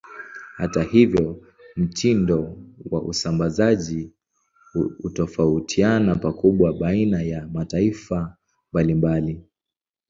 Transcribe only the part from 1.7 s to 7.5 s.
mtindo wa usambazaji hutofautiana pakubwa baina ya